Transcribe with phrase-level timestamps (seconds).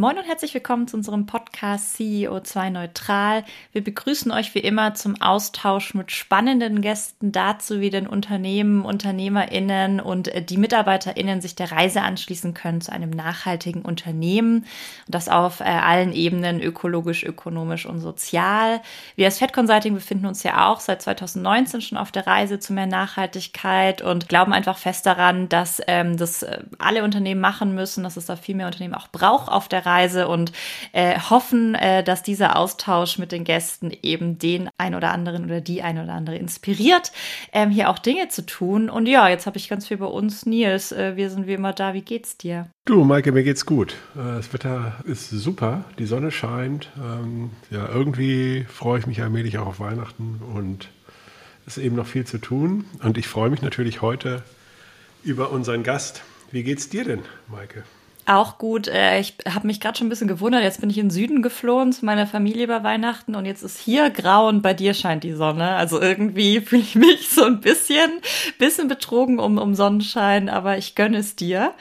[0.00, 3.42] Moin und herzlich willkommen zu unserem Podcast CEO2 Neutral.
[3.72, 9.98] Wir begrüßen euch wie immer zum Austausch mit spannenden Gästen dazu, wie denn Unternehmen, UnternehmerInnen
[9.98, 14.58] und äh, die MitarbeiterInnen sich der Reise anschließen können zu einem nachhaltigen Unternehmen.
[14.58, 14.66] Und
[15.08, 18.80] das auf äh, allen Ebenen, ökologisch, ökonomisch und sozial.
[19.16, 22.72] Wir als Fed Consulting befinden uns ja auch seit 2019 schon auf der Reise zu
[22.72, 28.04] mehr Nachhaltigkeit und glauben einfach fest daran, dass ähm, das äh, alle Unternehmen machen müssen,
[28.04, 30.52] dass es da viel mehr Unternehmen auch braucht auf der Reise und
[30.92, 35.60] äh, hoffen, äh, dass dieser Austausch mit den Gästen eben den ein oder anderen oder
[35.60, 37.12] die ein oder andere inspiriert,
[37.52, 38.90] ähm, hier auch Dinge zu tun.
[38.90, 40.46] Und ja, jetzt habe ich ganz viel bei uns.
[40.46, 41.94] Nils, äh, wir sind wie immer da.
[41.94, 42.68] Wie geht's dir?
[42.84, 43.94] Du, Maike, mir geht's gut.
[44.14, 46.90] Äh, das Wetter ist super, die Sonne scheint.
[46.96, 50.88] Ähm, ja, irgendwie freue ich mich allmählich auch auf Weihnachten und
[51.66, 52.84] es ist eben noch viel zu tun.
[53.02, 54.42] Und ich freue mich natürlich heute
[55.22, 56.22] über unseren Gast.
[56.50, 57.84] Wie geht's dir denn, Maike?
[58.28, 58.88] Auch gut.
[58.88, 60.62] Äh, ich habe mich gerade schon ein bisschen gewundert.
[60.62, 63.78] Jetzt bin ich in den Süden geflohen zu meiner Familie über Weihnachten und jetzt ist
[63.78, 65.76] hier grau und bei dir scheint die Sonne.
[65.76, 68.10] Also irgendwie fühle ich mich so ein bisschen,
[68.58, 71.72] bisschen betrogen um, um Sonnenschein, aber ich gönne es dir.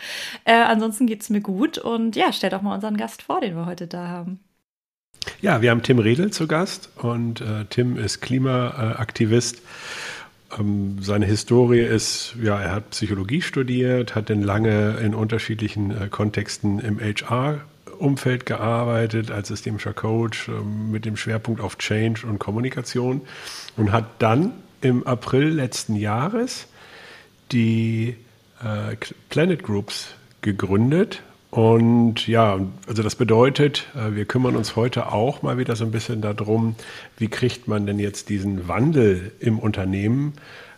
[0.45, 3.65] Äh, ansonsten geht's mir gut und ja, stell doch mal unseren Gast vor, den wir
[3.65, 4.39] heute da haben.
[5.41, 9.57] Ja, wir haben Tim Redel zu Gast und äh, Tim ist Klimaaktivist.
[9.57, 9.61] Äh,
[10.57, 16.07] ähm, seine Historie ist, ja, er hat Psychologie studiert, hat dann lange in unterschiedlichen äh,
[16.09, 17.61] Kontexten im HR
[17.99, 23.21] Umfeld gearbeitet als systemischer Coach ähm, mit dem Schwerpunkt auf Change und Kommunikation
[23.75, 26.67] und hat dann im April letzten Jahres
[27.51, 28.15] die
[28.63, 28.95] äh,
[29.29, 35.57] Planet Groups gegründet und ja, also das bedeutet, äh, wir kümmern uns heute auch mal
[35.57, 36.75] wieder so ein bisschen darum,
[37.17, 40.33] wie kriegt man denn jetzt diesen Wandel im Unternehmen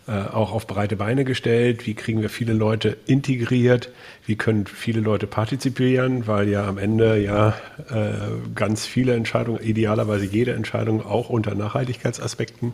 [0.09, 3.89] äh, auch auf breite Beine gestellt, wie kriegen wir viele Leute integriert,
[4.25, 7.55] wie können viele Leute partizipieren, weil ja am Ende ja
[7.89, 12.73] äh, ganz viele Entscheidungen, idealerweise jede Entscheidung auch unter Nachhaltigkeitsaspekten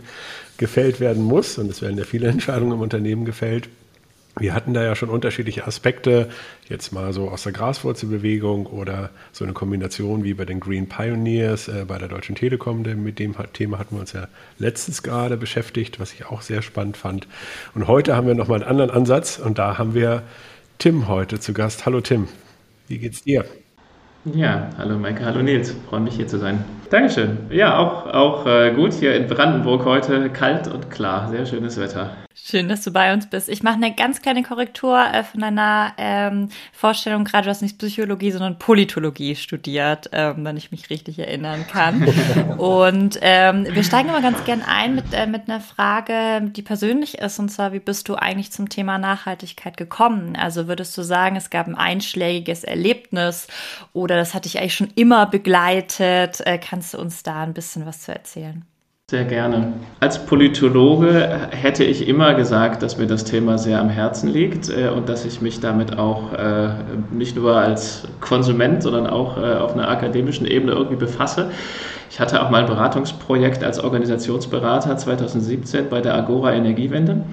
[0.57, 1.57] gefällt werden muss.
[1.57, 3.67] Und es werden ja viele Entscheidungen im Unternehmen gefällt.
[4.37, 6.29] Wir hatten da ja schon unterschiedliche Aspekte,
[6.67, 11.69] jetzt mal so aus der Graswurzelbewegung oder so eine Kombination wie bei den Green Pioneers
[11.69, 12.83] äh, bei der Deutschen Telekom.
[12.83, 14.27] Denn mit dem Thema hatten wir uns ja
[14.59, 17.27] letztens gerade beschäftigt, was ich auch sehr spannend fand.
[17.75, 20.23] Und heute haben wir nochmal einen anderen Ansatz und da haben wir
[20.79, 21.85] Tim heute zu Gast.
[21.85, 22.27] Hallo Tim,
[22.89, 23.45] wie geht's dir?
[24.25, 26.65] Ja, hallo Maike, hallo Nils, freue mich hier zu sein.
[26.89, 27.37] Dankeschön.
[27.51, 32.24] Ja, auch, auch äh, gut hier in Brandenburg heute, kalt und klar, sehr schönes Wetter.
[32.37, 33.47] Schön, dass du bei uns bist.
[33.47, 37.23] Ich mache eine ganz kleine Korrektur äh, von deiner ähm, Vorstellung.
[37.23, 42.03] Gerade du hast nicht Psychologie, sondern Politologie studiert, ähm, wenn ich mich richtig erinnern kann.
[42.57, 47.19] und ähm, wir steigen immer ganz gern ein mit, äh, mit einer Frage, die persönlich
[47.19, 47.39] ist.
[47.39, 50.35] Und zwar, wie bist du eigentlich zum Thema Nachhaltigkeit gekommen?
[50.35, 53.47] Also würdest du sagen, es gab ein einschlägiges Erlebnis
[53.93, 56.41] oder das hat dich eigentlich schon immer begleitet?
[56.45, 58.65] Äh, kannst du uns da ein bisschen was zu erzählen?
[59.11, 59.73] Sehr gerne.
[59.99, 64.89] Als Politologe hätte ich immer gesagt, dass mir das Thema sehr am Herzen liegt äh,
[64.89, 66.69] und dass ich mich damit auch äh,
[67.11, 71.51] nicht nur als Konsument, sondern auch äh, auf einer akademischen Ebene irgendwie befasse.
[72.09, 77.25] Ich hatte auch mal ein Beratungsprojekt als Organisationsberater 2017 bei der Agora Energiewende.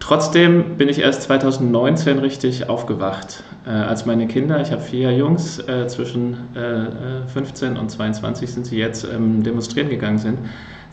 [0.00, 5.58] Trotzdem bin ich erst 2019 richtig aufgewacht, äh, als meine Kinder, ich habe vier Jungs,
[5.60, 10.38] äh, zwischen äh, 15 und 22 sind sie jetzt, ähm, demonstrieren gegangen sind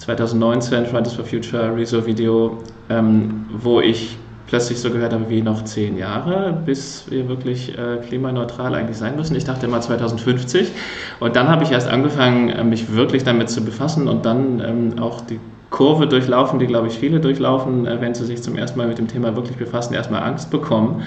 [0.02, 2.58] 2019 Fridays for Future Rezo-Video,
[2.90, 4.18] ähm, wo ich
[4.48, 9.16] plötzlich so gehört habe, wie noch zehn Jahre, bis wir wirklich äh, klimaneutral eigentlich sein
[9.16, 9.36] müssen.
[9.36, 10.72] Ich dachte immer 2050.
[11.20, 15.00] Und dann habe ich erst angefangen, äh, mich wirklich damit zu befassen und dann ähm,
[15.00, 15.40] auch die
[15.72, 19.00] Kurve durchlaufen, die, glaube ich, viele durchlaufen, äh, wenn sie sich zum ersten Mal mit
[19.00, 21.04] dem Thema wirklich befassen, erstmal Angst bekommen.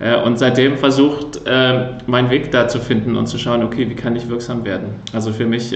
[0.00, 3.94] Äh, und seitdem versucht, äh, meinen Weg da zu finden und zu schauen, okay, wie
[3.94, 4.96] kann ich wirksam werden?
[5.14, 5.74] Also für mich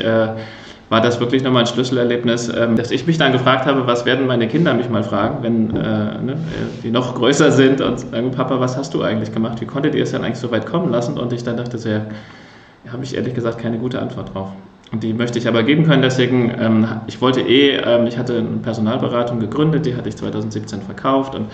[0.91, 4.27] war das wirklich nochmal ein Schlüsselerlebnis, ähm, dass ich mich dann gefragt habe, was werden
[4.27, 6.37] meine Kinder mich mal fragen, wenn ne,
[6.83, 9.61] die noch größer sind und sagen, Papa, was hast du eigentlich gemacht?
[9.61, 11.19] Wie konntet ihr es denn eigentlich so weit kommen lassen?
[11.19, 12.03] Und ich dann dachte so, ja,
[12.93, 14.51] habe ich ehrlich gesagt keine gute Antwort drauf.
[14.93, 16.03] Die möchte ich aber geben können.
[16.03, 20.83] Deswegen, ähm, ich wollte eh, ähm, ich hatte eine Personalberatung gegründet, die hatte ich 2017
[20.83, 21.47] verkauft und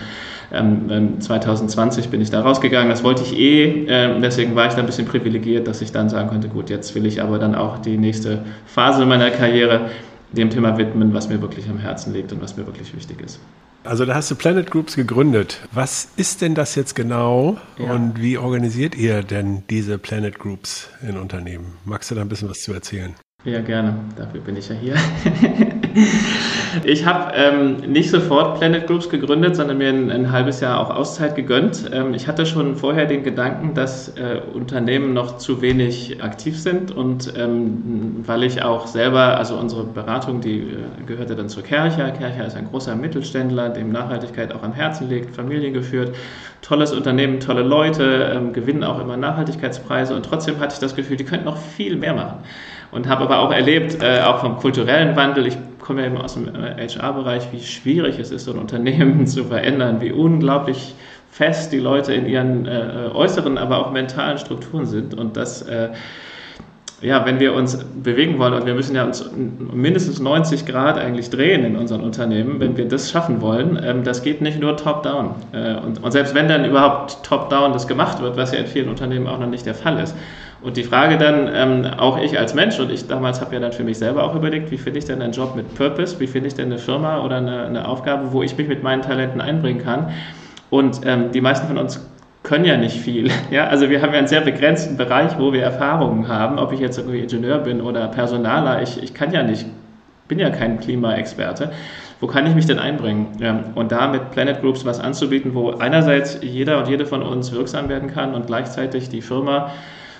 [0.51, 2.89] ähm, 2020 ähm, bin ich da rausgegangen.
[2.89, 3.85] Das wollte ich eh.
[3.87, 6.93] Ähm, deswegen war ich da ein bisschen privilegiert, dass ich dann sagen konnte, gut, jetzt
[6.93, 9.89] will ich aber dann auch die nächste Phase meiner Karriere
[10.31, 13.39] dem Thema widmen, was mir wirklich am Herzen liegt und was mir wirklich wichtig ist.
[13.83, 15.59] Also da hast du Planet Groups gegründet.
[15.71, 17.91] Was ist denn das jetzt genau ja.
[17.91, 21.77] und wie organisiert ihr denn diese Planet Groups in Unternehmen?
[21.83, 23.15] Magst du da ein bisschen was zu erzählen?
[23.43, 23.97] Ja, gerne.
[24.15, 24.95] Dafür bin ich ja hier.
[26.83, 30.89] Ich habe ähm, nicht sofort Planet Groups gegründet, sondern mir ein, ein halbes Jahr auch
[30.89, 31.89] Auszeit gegönnt.
[31.93, 36.91] Ähm, ich hatte schon vorher den Gedanken, dass äh, Unternehmen noch zu wenig aktiv sind
[36.91, 42.09] und ähm, weil ich auch selber, also unsere Beratung, die äh, gehörte dann zur Kercher.
[42.11, 46.15] Kercher ist ein großer Mittelständler, dem Nachhaltigkeit auch am Herzen liegt, familiengeführt,
[46.61, 51.17] tolles Unternehmen, tolle Leute, ähm, gewinnen auch immer Nachhaltigkeitspreise und trotzdem hatte ich das Gefühl,
[51.17, 52.39] die könnten noch viel mehr machen
[52.91, 56.35] und habe aber auch erlebt, äh, auch vom kulturellen Wandel, ich komme ja eben aus
[56.35, 60.95] dem HR-Bereich, äh, wie schwierig es ist, so ein Unternehmen zu verändern, wie unglaublich
[61.29, 65.89] fest die Leute in ihren äh, äußeren, aber auch mentalen Strukturen sind und das äh,
[67.01, 71.31] ja, wenn wir uns bewegen wollen und wir müssen ja uns mindestens 90 Grad eigentlich
[71.31, 75.31] drehen in unseren Unternehmen, wenn wir das schaffen wollen, ähm, das geht nicht nur top-down.
[75.51, 78.87] Äh, und, und selbst wenn dann überhaupt top-down das gemacht wird, was ja in vielen
[78.87, 80.15] Unternehmen auch noch nicht der Fall ist,
[80.61, 83.71] und die Frage dann, ähm, auch ich als Mensch, und ich damals habe ja dann
[83.71, 86.49] für mich selber auch überlegt, wie finde ich denn einen Job mit Purpose, wie finde
[86.49, 89.83] ich denn eine Firma oder eine, eine, Aufgabe, wo ich mich mit meinen Talenten einbringen
[89.83, 90.11] kann.
[90.69, 92.07] Und ähm, die meisten von uns
[92.43, 93.31] können ja nicht viel.
[93.51, 93.67] Ja?
[93.67, 96.99] Also wir haben ja einen sehr begrenzten Bereich, wo wir Erfahrungen haben, ob ich jetzt
[96.99, 99.65] irgendwie Ingenieur bin oder Personaler, ich, ich kann ja nicht,
[100.27, 101.71] bin ja kein Klimaexperte.
[102.19, 103.29] Wo kann ich mich denn einbringen?
[103.39, 107.51] Ja, und da mit Planet Groups was anzubieten, wo einerseits jeder und jede von uns
[107.51, 109.71] wirksam werden kann und gleichzeitig die Firma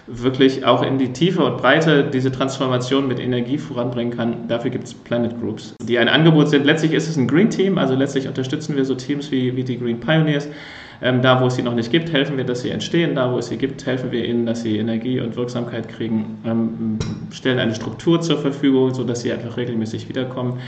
[0.07, 4.47] wirklich auch in die Tiefe und Breite diese Transformation mit Energie voranbringen kann.
[4.47, 6.65] Dafür gibt es Planet Groups, die ein Angebot sind.
[6.65, 9.77] Letztlich ist es ein Green Team, also letztlich unterstützen wir so Teams wie, wie die
[9.77, 10.47] Green Pioneers.
[11.03, 13.15] Ähm, da, wo es sie noch nicht gibt, helfen wir, dass sie entstehen.
[13.15, 16.99] Da, wo es sie gibt, helfen wir ihnen, dass sie Energie und Wirksamkeit kriegen, ähm,
[17.31, 20.59] stellen eine Struktur zur Verfügung, sodass sie einfach regelmäßig wiederkommen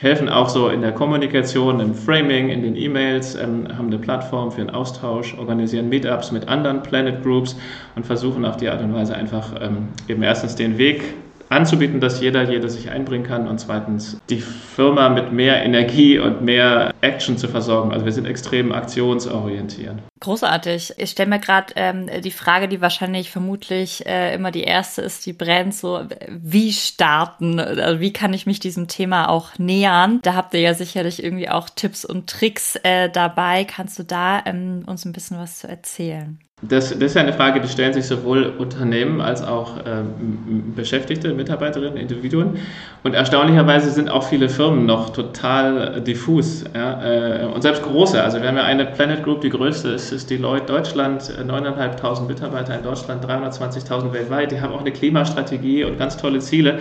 [0.00, 4.50] helfen auch so in der Kommunikation, im Framing, in den E-Mails, ähm, haben eine Plattform
[4.50, 7.54] für den Austausch, organisieren Meetups mit anderen Planet Groups
[7.96, 11.02] und versuchen auf die Art und Weise einfach ähm, eben erstens den Weg
[11.50, 16.42] anzubieten, dass jeder, jede sich einbringen kann und zweitens die Firma mit mehr Energie und
[16.42, 17.92] mehr Action zu versorgen.
[17.92, 19.96] Also wir sind extrem aktionsorientiert.
[20.20, 20.94] Großartig.
[20.98, 25.26] Ich stelle mir gerade ähm, die Frage, die wahrscheinlich vermutlich äh, immer die erste ist,
[25.26, 27.58] die brennt so, wie starten?
[27.58, 30.20] Also wie kann ich mich diesem Thema auch nähern?
[30.22, 33.64] Da habt ihr ja sicherlich irgendwie auch Tipps und Tricks äh, dabei.
[33.64, 36.38] Kannst du da ähm, uns ein bisschen was zu erzählen?
[36.62, 41.32] Das, das, ist ja eine Frage, die stellen sich sowohl Unternehmen als auch ähm, Beschäftigte,
[41.32, 42.58] Mitarbeiterinnen, Individuen.
[43.02, 46.64] Und erstaunlicherweise sind auch viele Firmen noch total diffus.
[46.74, 47.02] Ja?
[47.02, 48.22] Äh, und selbst große.
[48.22, 52.76] Also wir haben ja eine Planet Group, die größte ist, ist Deloitte Deutschland, 9.500 Mitarbeiter
[52.76, 54.52] in Deutschland, 320.000 weltweit.
[54.52, 56.78] Die haben auch eine Klimastrategie und ganz tolle Ziele.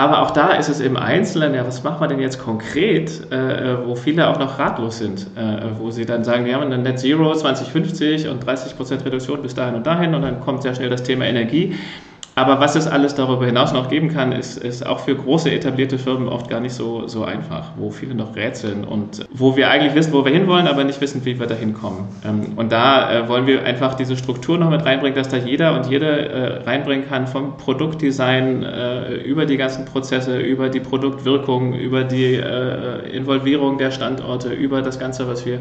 [0.00, 3.86] Aber auch da ist es im Einzelnen, ja, was macht man denn jetzt konkret, äh,
[3.86, 6.98] wo viele auch noch ratlos sind, äh, wo sie dann sagen, wir haben eine Net
[6.98, 11.02] Zero 2050 und 30% Reduktion bis dahin und dahin und dann kommt sehr schnell das
[11.02, 11.74] Thema Energie.
[12.36, 15.98] Aber was es alles darüber hinaus noch geben kann, ist, ist auch für große etablierte
[15.98, 19.94] Firmen oft gar nicht so, so einfach, wo viele noch rätseln und wo wir eigentlich
[19.94, 22.08] wissen, wo wir hinwollen, aber nicht wissen, wie wir da hinkommen.
[22.24, 25.74] Ähm, und da äh, wollen wir einfach diese Struktur noch mit reinbringen, dass da jeder
[25.74, 31.74] und jede äh, reinbringen kann, vom Produktdesign äh, über die ganzen Prozesse, über die Produktwirkung,
[31.74, 32.40] über die
[33.12, 35.60] Involvierung der Standorte, über das Ganze, was wir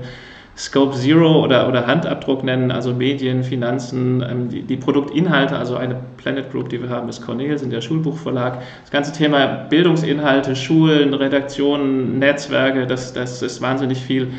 [0.60, 5.96] Scope Zero oder, oder Handabdruck nennen, also Medien, Finanzen, ähm, die, die, Produktinhalte, also eine
[6.18, 8.60] Planet Group, die wir haben, ist Cornell, sind der Schulbuchverlag.
[8.82, 14.34] Das ganze Thema Bildungsinhalte, Schulen, Redaktionen, Netzwerke, das, das ist wahnsinnig viel,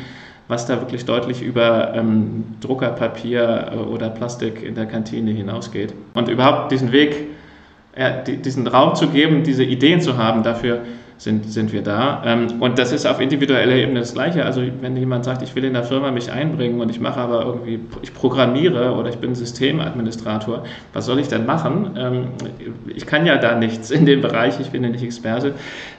[0.47, 5.95] was da wirklich deutlich über ähm, Druckerpapier äh, oder Plastik in der Kantine hinausgeht.
[6.13, 7.29] Und überhaupt diesen Weg,
[7.95, 10.81] äh, diesen Raum zu geben, diese Ideen zu haben, dafür
[11.21, 12.23] sind, sind wir da.
[12.25, 14.43] Ähm, und das ist auf individueller Ebene das Gleiche.
[14.43, 17.45] Also wenn jemand sagt, ich will in der Firma mich einbringen und ich mache aber
[17.45, 20.63] irgendwie, ich programmiere oder ich bin Systemadministrator,
[20.93, 21.91] was soll ich denn machen?
[21.95, 22.27] Ähm,
[22.95, 25.53] ich kann ja da nichts in dem Bereich, ich bin ja nicht Experte.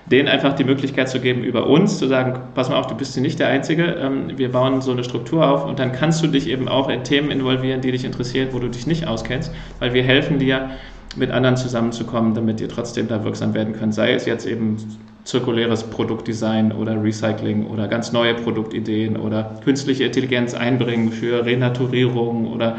[0.07, 3.15] Denen einfach die Möglichkeit zu geben, über uns zu sagen, pass mal auf, du bist
[3.15, 6.27] hier nicht der Einzige, ähm, wir bauen so eine Struktur auf und dann kannst du
[6.27, 9.95] dich eben auch in Themen involvieren, die dich interessieren, wo du dich nicht auskennst, weil
[9.95, 10.71] wir helfen dir,
[11.15, 13.95] mit anderen zusammenzukommen, damit ihr trotzdem da wirksam werden könnt.
[13.95, 14.79] Sei es jetzt eben
[15.25, 22.79] zirkuläres Produktdesign oder Recycling oder ganz neue Produktideen oder künstliche Intelligenz einbringen für Renaturierung oder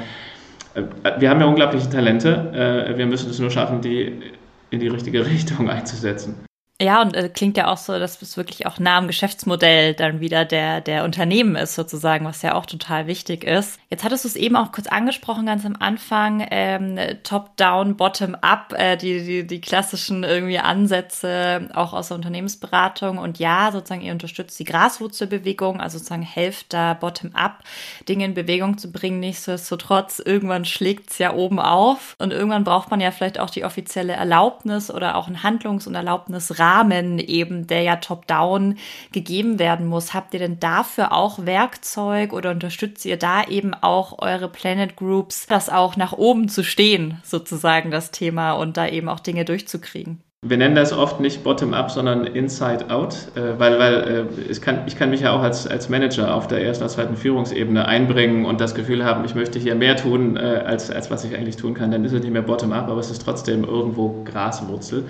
[0.73, 0.83] äh,
[1.19, 2.89] wir haben ja unglaubliche Talente.
[2.93, 4.21] Äh, wir müssen es nur schaffen, die
[4.69, 6.35] in die richtige Richtung einzusetzen.
[6.83, 10.19] Ja, und äh, klingt ja auch so, dass es wirklich auch nah am Geschäftsmodell dann
[10.19, 13.79] wieder der, der Unternehmen ist, sozusagen, was ja auch total wichtig ist.
[13.89, 18.97] Jetzt hattest du es eben auch kurz angesprochen, ganz am Anfang, ähm, Top-Down, Bottom-up, äh,
[18.97, 23.17] die, die, die klassischen irgendwie Ansätze auch aus der Unternehmensberatung.
[23.17, 27.59] Und ja, sozusagen, ihr unterstützt die Graswurzelbewegung, also sozusagen helft da Bottom-up,
[28.09, 29.21] Dinge in Bewegung zu bringen.
[29.21, 33.63] Nichtsdestotrotz, irgendwann schlägt es ja oben auf und irgendwann braucht man ja vielleicht auch die
[33.63, 38.75] offizielle Erlaubnis oder auch ein Handlungs- und Erlaubnisrat Rahmen eben, der ja top-down
[39.11, 40.13] gegeben werden muss.
[40.13, 45.47] Habt ihr denn dafür auch Werkzeug oder unterstützt ihr da eben auch eure Planet Groups,
[45.47, 50.21] das auch nach oben zu stehen, sozusagen das Thema und da eben auch Dinge durchzukriegen?
[50.45, 54.97] Wir nennen das oft nicht Bottom-up, sondern Inside-out, äh, weil, weil äh, ich, kann, ich
[54.97, 58.59] kann mich ja auch als, als Manager auf der ersten oder zweiten Führungsebene einbringen und
[58.59, 61.75] das Gefühl haben, ich möchte hier mehr tun, äh, als, als was ich eigentlich tun
[61.75, 61.91] kann.
[61.91, 65.05] Dann ist es nicht mehr Bottom-up, aber es ist trotzdem irgendwo Graswurzel.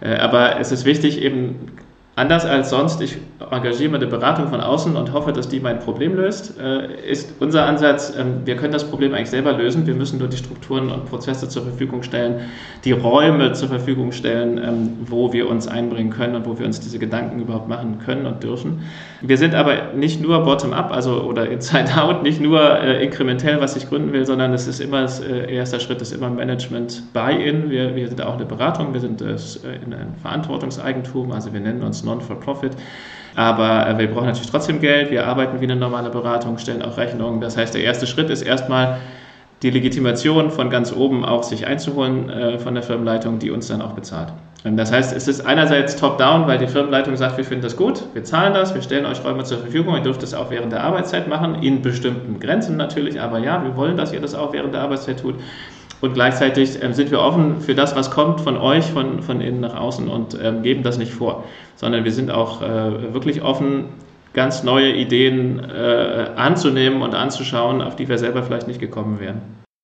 [0.00, 1.70] Aber es ist wichtig, eben
[2.18, 3.18] Anders als sonst, ich
[3.50, 7.34] engagiere mir eine Beratung von außen und hoffe, dass die mein Problem löst, äh, ist
[7.40, 9.86] unser Ansatz, ähm, wir können das Problem eigentlich selber lösen.
[9.86, 12.48] Wir müssen nur die Strukturen und Prozesse zur Verfügung stellen,
[12.86, 16.80] die Räume zur Verfügung stellen, ähm, wo wir uns einbringen können und wo wir uns
[16.80, 18.80] diese Gedanken überhaupt machen können und dürfen.
[19.22, 23.88] Wir sind aber nicht nur bottom-up, also oder inside-out, nicht nur äh, inkrementell, was ich
[23.88, 27.70] gründen will, sondern es ist immer, das äh, erster Schritt ist immer Management Buy-in.
[27.70, 32.04] Wir, wir sind auch eine Beratung, wir sind in einem Verantwortungseigentum, also wir nennen uns
[32.04, 32.72] Non-for-Profit.
[33.36, 35.10] Aber äh, wir brauchen natürlich trotzdem Geld.
[35.10, 37.40] Wir arbeiten wie eine normale Beratung, stellen auch Rechnungen.
[37.40, 38.98] Das heißt, der erste Schritt ist erstmal
[39.62, 43.82] die Legitimation von ganz oben auch sich einzuholen äh, von der Firmenleitung, die uns dann
[43.82, 44.32] auch bezahlt.
[44.74, 48.24] Das heißt, es ist einerseits top-down, weil die Firmenleitung sagt, wir finden das gut, wir
[48.24, 51.28] zahlen das, wir stellen euch Räume zur Verfügung, ihr dürft es auch während der Arbeitszeit
[51.28, 54.80] machen, in bestimmten Grenzen natürlich, aber ja, wir wollen, dass ihr das auch während der
[54.80, 55.36] Arbeitszeit tut.
[56.00, 59.60] Und gleichzeitig ähm, sind wir offen für das, was kommt von euch, von, von innen
[59.60, 61.44] nach außen und ähm, geben das nicht vor,
[61.76, 63.84] sondern wir sind auch äh, wirklich offen,
[64.34, 69.40] ganz neue Ideen äh, anzunehmen und anzuschauen, auf die wir selber vielleicht nicht gekommen wären.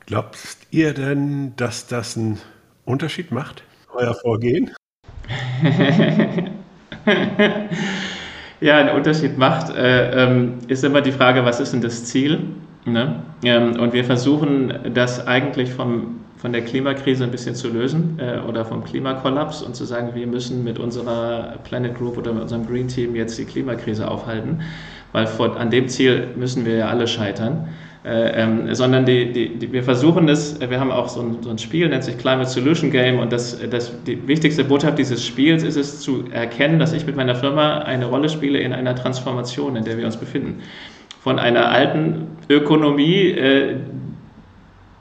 [0.06, 0.36] Glaubt
[0.70, 2.38] ihr denn, dass das einen
[2.84, 3.62] Unterschied macht,
[3.94, 4.70] euer Vorgehen?
[8.61, 12.40] ja, einen Unterschied macht, äh, ähm, ist immer die Frage, was ist denn das Ziel?
[12.84, 13.22] Ne?
[13.44, 18.40] Ähm, und wir versuchen das eigentlich vom, von der Klimakrise ein bisschen zu lösen äh,
[18.40, 22.66] oder vom Klimakollaps und zu sagen, wir müssen mit unserer Planet Group oder mit unserem
[22.66, 24.62] Green Team jetzt die Klimakrise aufhalten,
[25.12, 27.68] weil vor, an dem Ziel müssen wir ja alle scheitern.
[28.04, 31.50] Äh, ähm, sondern die, die, die, wir versuchen es, wir haben auch so ein, so
[31.50, 35.62] ein, Spiel, nennt sich Climate Solution Game und das, das, die wichtigste Botschaft dieses Spiels
[35.62, 39.76] ist es zu erkennen, dass ich mit meiner Firma eine Rolle spiele in einer Transformation,
[39.76, 40.62] in der wir uns befinden
[41.23, 43.76] von einer alten Ökonomie, äh,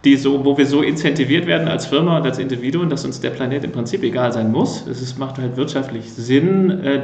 [0.06, 3.32] die so, wo wir so incentiviert werden als Firma und als Individuen, dass uns der
[3.32, 4.86] Planet im Prinzip egal sein muss.
[4.86, 7.00] Es macht halt wirtschaftlich Sinn, äh,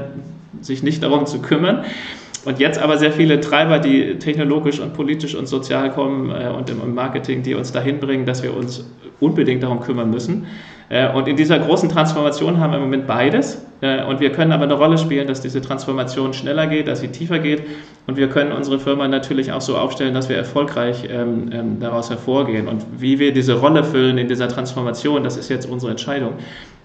[0.61, 1.85] sich nicht darum zu kümmern.
[2.47, 6.69] Und jetzt aber sehr viele Treiber, die technologisch und politisch und sozial kommen äh, und
[6.69, 8.89] im Marketing, die uns dahin bringen, dass wir uns
[9.19, 10.47] unbedingt darum kümmern müssen.
[10.87, 13.65] Äh, und in dieser großen Transformation haben wir im Moment beides.
[13.81, 17.09] Äh, und wir können aber eine Rolle spielen, dass diese Transformation schneller geht, dass sie
[17.09, 17.63] tiefer geht.
[18.07, 22.09] Und wir können unsere Firma natürlich auch so aufstellen, dass wir erfolgreich ähm, ähm, daraus
[22.09, 22.69] hervorgehen.
[22.69, 26.35] Und wie wir diese Rolle füllen in dieser Transformation, das ist jetzt unsere Entscheidung.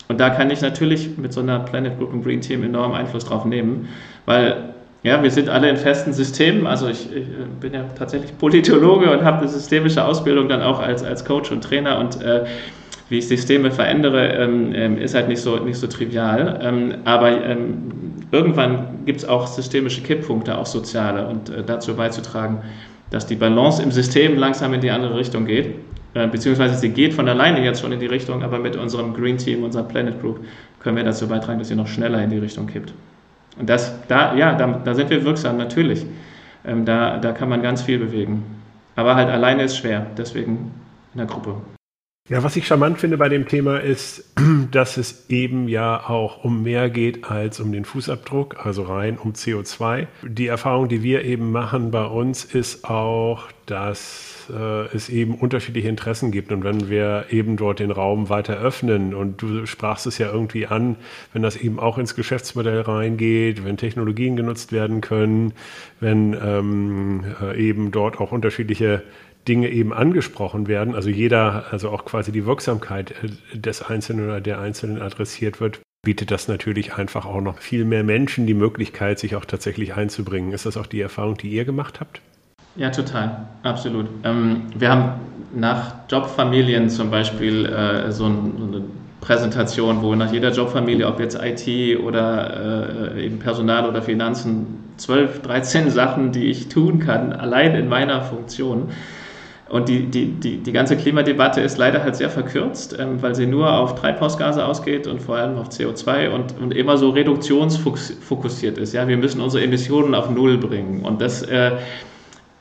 [0.08, 3.26] Und da kann ich natürlich mit so einer Planet Group und Green Team enorm Einfluss
[3.26, 3.88] drauf nehmen,
[4.26, 6.66] weil ja, wir sind alle in festen Systemen.
[6.66, 7.26] Also ich, ich
[7.60, 11.62] bin ja tatsächlich Politologe und habe eine systemische Ausbildung dann auch als, als Coach und
[11.64, 12.44] Trainer und äh,
[13.08, 16.58] wie ich Systeme verändere, ähm, ähm, ist halt nicht so, nicht so trivial.
[16.62, 17.92] Ähm, aber ähm,
[18.30, 22.62] irgendwann gibt es auch systemische Kipppunkte, auch soziale, und äh, dazu beizutragen,
[23.10, 25.74] dass die Balance im System langsam in die andere Richtung geht.
[26.14, 29.36] Äh, beziehungsweise sie geht von alleine jetzt schon in die Richtung, aber mit unserem Green
[29.36, 30.40] Team, unserer Planet Group,
[30.80, 32.94] können wir dazu beitragen, dass sie noch schneller in die Richtung kippt.
[33.58, 36.06] Und das, da, ja, da, da sind wir wirksam, natürlich.
[36.64, 38.44] Ähm, da, da kann man ganz viel bewegen.
[38.96, 40.72] Aber halt alleine ist schwer, deswegen
[41.12, 41.56] in der Gruppe.
[42.28, 44.32] Ja, was ich charmant finde bei dem Thema ist,
[44.70, 49.32] dass es eben ja auch um mehr geht als um den Fußabdruck, also rein um
[49.32, 50.06] CO2.
[50.22, 55.88] Die Erfahrung, die wir eben machen bei uns, ist auch, dass äh, es eben unterschiedliche
[55.88, 56.52] Interessen gibt.
[56.52, 60.66] Und wenn wir eben dort den Raum weiter öffnen, und du sprachst es ja irgendwie
[60.66, 60.96] an,
[61.32, 65.52] wenn das eben auch ins Geschäftsmodell reingeht, wenn Technologien genutzt werden können,
[66.00, 69.02] wenn ähm, äh, eben dort auch unterschiedliche
[69.48, 74.40] Dinge eben angesprochen werden, also jeder, also auch quasi die Wirksamkeit äh, des Einzelnen oder
[74.40, 79.18] der Einzelnen adressiert wird, bietet das natürlich einfach auch noch viel mehr Menschen die Möglichkeit,
[79.18, 80.52] sich auch tatsächlich einzubringen.
[80.52, 82.20] Ist das auch die Erfahrung, die ihr gemacht habt?
[82.76, 84.06] Ja, total, absolut.
[84.24, 85.12] Ähm, wir haben
[85.54, 88.84] nach Jobfamilien zum Beispiel äh, so, ein, so, eine
[89.20, 95.42] Präsentation, wo nach jeder Jobfamilie, ob jetzt IT oder äh, eben Personal oder Finanzen, 12,
[95.42, 98.88] 13 Sachen, die ich tun kann, allein in meiner Funktion,
[99.72, 103.46] und die, die, die, die ganze Klimadebatte ist leider halt sehr verkürzt, ähm, weil sie
[103.46, 108.92] nur auf Treibhausgase ausgeht und vor allem auf CO2 und, und immer so reduktionsfokussiert ist.
[108.92, 111.00] Ja, wir müssen unsere Emissionen auf Null bringen.
[111.06, 111.70] Und das äh,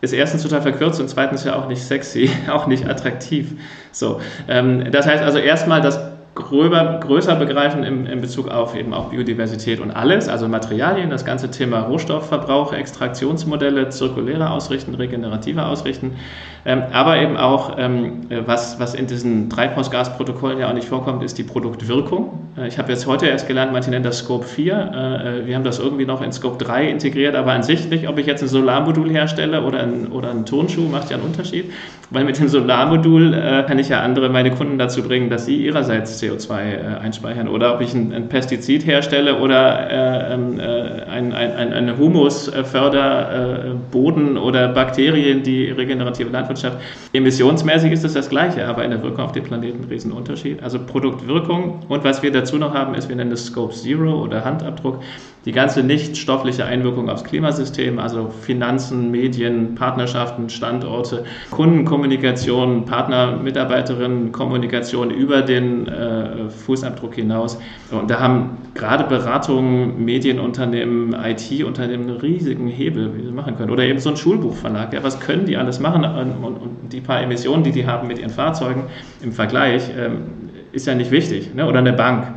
[0.02, 3.54] ist erstens total verkürzt und zweitens ja auch nicht sexy, auch nicht attraktiv.
[3.92, 6.00] So, ähm, das heißt also erstmal das
[6.34, 11.26] gröber, größer begreifen in, in Bezug auf eben auch Biodiversität und alles, also Materialien, das
[11.26, 16.16] ganze Thema Rohstoffverbrauch, Extraktionsmodelle, zirkulärer ausrichten, regenerativer ausrichten,
[16.64, 21.44] aber eben auch, ähm, was, was in diesen Treibhausgasprotokollen ja auch nicht vorkommt, ist die
[21.44, 22.52] Produktwirkung.
[22.56, 25.42] Äh, ich habe jetzt heute erst gelernt, manche nennen das Scope 4.
[25.44, 28.20] Äh, wir haben das irgendwie noch in Scope 3 integriert, aber an sich nicht, ob
[28.20, 31.74] ich jetzt ein Solarmodul herstelle oder ein, oder einen Turnschuh, macht ja einen Unterschied.
[32.12, 35.66] Weil mit dem Solarmodul äh, kann ich ja andere, meine Kunden dazu bringen, dass sie
[35.66, 37.48] ihrerseits CO2 äh, einspeichern.
[37.48, 40.64] Oder ob ich ein, ein Pestizid herstelle oder äh, ähm, äh,
[41.10, 46.78] ein, ein, ein Humusförderboden oder Bakterien, die regenerative Landwirtschaft Landwirtschaft.
[47.14, 50.62] Emissionsmäßig ist es das Gleiche, aber in der Wirkung auf den Planeten ein Riesenunterschied.
[50.62, 54.44] Also Produktwirkung und was wir dazu noch haben, ist, wir nennen das Scope Zero oder
[54.44, 55.00] Handabdruck
[55.46, 64.32] die ganze nicht stoffliche Einwirkung aufs Klimasystem, also Finanzen, Medien, Partnerschaften, Standorte, Kundenkommunikation, Partner, Mitarbeiterinnen,
[64.32, 67.58] Kommunikation über den äh, Fußabdruck hinaus.
[67.90, 73.72] Und da haben gerade Beratungen, Medienunternehmen, IT-Unternehmen einen riesigen Hebel, wie sie machen können.
[73.72, 74.94] Oder eben so ein Schulbuchverlag.
[74.94, 76.06] Ja, was können die alles machen?
[76.44, 78.84] Und, und die paar Emissionen, die die haben mit ihren Fahrzeugen
[79.22, 81.54] im Vergleich, ähm, ist ja nicht wichtig.
[81.54, 81.68] Ne?
[81.68, 82.28] Oder eine Bank.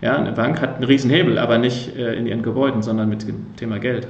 [0.00, 3.56] Ja, eine Bank hat einen Riesenhebel, aber nicht äh, in ihren Gebäuden, sondern mit dem
[3.56, 4.06] Thema Geld.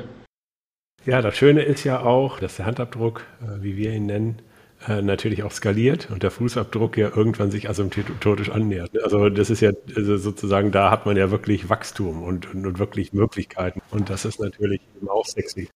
[1.06, 4.42] Ja, das Schöne ist ja auch, dass der Handabdruck, äh, wie wir ihn nennen,
[4.86, 8.90] äh, natürlich auch skaliert und der Fußabdruck ja irgendwann sich asymptotisch annähert.
[9.02, 12.78] Also das ist ja also sozusagen, da hat man ja wirklich Wachstum und, und, und
[12.78, 13.80] wirklich Möglichkeiten.
[13.90, 15.68] Und das ist natürlich auch sexy.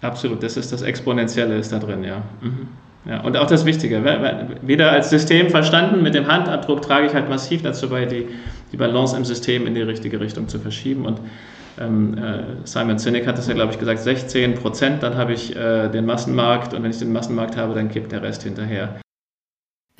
[0.00, 2.22] Absolut, das ist das Exponentielle ist da drin, ja.
[2.40, 2.68] Mhm.
[3.06, 4.04] Ja, und auch das Wichtige,
[4.60, 8.26] wieder als System verstanden, mit dem Handabdruck trage ich halt massiv dazu bei, die,
[8.72, 11.06] die Balance im System in die richtige Richtung zu verschieben.
[11.06, 11.20] Und
[11.80, 15.56] ähm, äh, Simon Sinek hat das ja, glaube ich, gesagt, 16 Prozent, dann habe ich
[15.56, 19.00] äh, den Massenmarkt und wenn ich den Massenmarkt habe, dann kippt der Rest hinterher.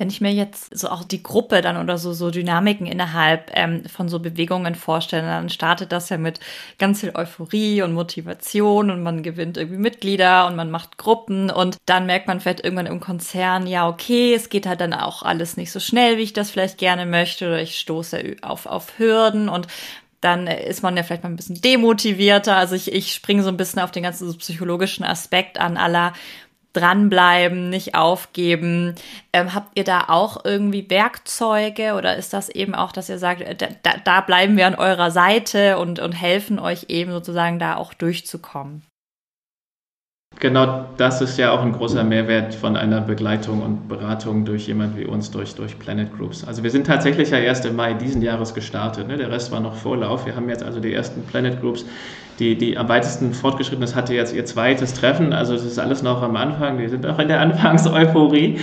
[0.01, 3.85] Wenn ich mir jetzt so auch die Gruppe dann oder so, so Dynamiken innerhalb ähm,
[3.85, 6.39] von so Bewegungen vorstelle, dann startet das ja mit
[6.79, 11.77] ganz viel Euphorie und Motivation und man gewinnt irgendwie Mitglieder und man macht Gruppen und
[11.85, 15.55] dann merkt man vielleicht irgendwann im Konzern, ja, okay, es geht halt dann auch alles
[15.55, 19.49] nicht so schnell, wie ich das vielleicht gerne möchte oder ich stoße auf, auf Hürden
[19.49, 19.67] und
[20.21, 22.55] dann ist man ja vielleicht mal ein bisschen demotivierter.
[22.55, 26.13] Also ich, ich springe so ein bisschen auf den ganzen psychologischen Aspekt an aller
[26.73, 28.95] dranbleiben, nicht aufgeben.
[29.33, 33.41] Ähm, habt ihr da auch irgendwie Werkzeuge oder ist das eben auch, dass ihr sagt,
[33.41, 37.75] äh, da, da bleiben wir an eurer Seite und, und helfen euch eben sozusagen da
[37.75, 38.83] auch durchzukommen?
[40.39, 44.97] Genau das ist ja auch ein großer Mehrwert von einer Begleitung und Beratung durch jemand
[44.97, 46.43] wie uns, durch, durch Planet Groups.
[46.43, 49.07] Also wir sind tatsächlich ja erst im Mai diesen Jahres gestartet.
[49.07, 49.17] Ne?
[49.17, 50.25] Der Rest war noch Vorlauf.
[50.25, 51.85] Wir haben jetzt also die ersten Planet Groups
[52.41, 55.31] die, die am weitesten fortgeschritten ist, hatte jetzt ihr zweites Treffen.
[55.31, 56.79] Also es ist alles noch am Anfang.
[56.79, 58.59] Die sind auch in der Anfangseuphorie.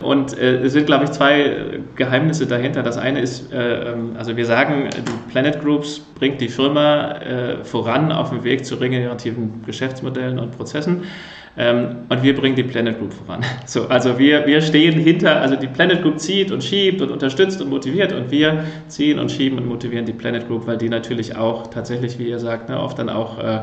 [0.00, 2.82] Und äh, es sind, glaube ich, zwei Geheimnisse dahinter.
[2.82, 7.64] Das eine ist, äh, ähm, also wir sagen, die Planet Groups bringt die Firma äh,
[7.64, 11.04] voran auf dem Weg zu regenerativen Geschäftsmodellen und Prozessen.
[11.56, 13.44] Ähm, und wir bringen die Planet Group voran.
[13.66, 17.60] So, also wir, wir stehen hinter, also die Planet Group zieht und schiebt und unterstützt
[17.60, 21.36] und motiviert und wir ziehen und schieben und motivieren die Planet Group, weil die natürlich
[21.36, 23.60] auch tatsächlich, wie ihr sagt, ne, oft dann auch äh,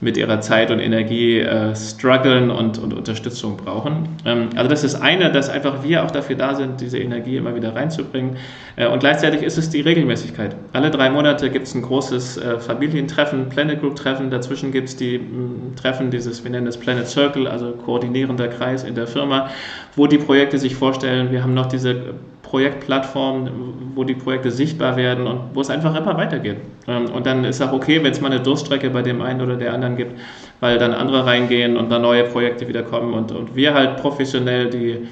[0.00, 4.08] mit ihrer Zeit und Energie äh, strugglen und, und Unterstützung brauchen.
[4.24, 7.54] Ähm, also das ist eine, dass einfach wir auch dafür da sind, diese Energie immer
[7.54, 8.36] wieder reinzubringen.
[8.76, 10.54] Äh, und gleichzeitig ist es die Regelmäßigkeit.
[10.72, 14.30] Alle drei Monate gibt es ein großes äh, Familientreffen, Planet Group Treffen.
[14.30, 18.84] Dazwischen gibt es die m, Treffen, dieses, wir nennen das Planet Circle, also koordinierender Kreis
[18.84, 19.50] in der Firma,
[19.96, 21.32] wo die Projekte sich vorstellen.
[21.32, 22.14] Wir haben noch diese
[22.48, 23.50] Projektplattform,
[23.94, 26.56] wo die Projekte sichtbar werden und wo es einfach immer weitergeht.
[26.86, 29.56] Ähm, und dann ist auch okay, wenn es mal eine Durststrecke bei dem einen oder
[29.56, 30.18] der anderen gibt,
[30.60, 34.70] weil dann andere reingehen und dann neue Projekte wieder kommen und, und wir halt professionell
[34.70, 35.08] die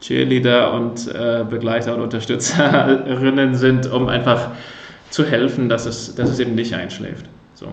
[0.00, 4.52] Cheerleader und äh, Begleiter und Unterstützerinnen sind, um einfach
[5.10, 7.26] zu helfen, dass es, dass es eben nicht einschläft.
[7.54, 7.66] So.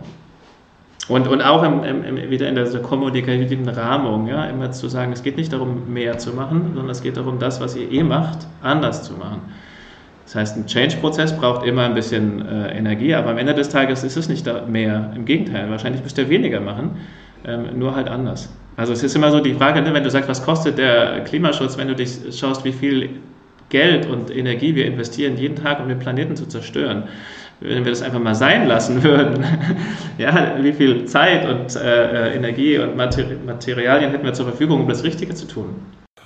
[1.07, 5.23] Und, und auch im, im, wieder in dieser kommunikativen Rahmung, ja, immer zu sagen, es
[5.23, 8.39] geht nicht darum, mehr zu machen, sondern es geht darum, das, was ihr eh macht,
[8.61, 9.41] anders zu machen.
[10.25, 14.03] Das heißt, ein Change-Prozess braucht immer ein bisschen äh, Energie, aber am Ende des Tages
[14.03, 15.13] ist es nicht mehr.
[15.15, 16.97] Im Gegenteil, wahrscheinlich müsst ihr weniger machen,
[17.45, 18.53] ähm, nur halt anders.
[18.75, 21.77] Also es ist immer so die Frage, ne, wenn du sagst, was kostet der Klimaschutz,
[21.77, 23.09] wenn du dich schaust, wie viel
[23.69, 27.03] Geld und Energie wir investieren jeden Tag, um den Planeten zu zerstören
[27.59, 29.43] wenn wir das einfach mal sein lassen würden,
[30.17, 35.03] ja, wie viel Zeit und äh, Energie und Materialien hätten wir zur Verfügung, um das
[35.03, 35.75] Richtige zu tun.